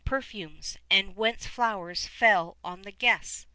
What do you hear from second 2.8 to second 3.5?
the guests.